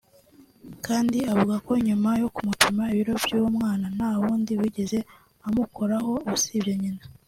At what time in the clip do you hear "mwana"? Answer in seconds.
3.57-3.85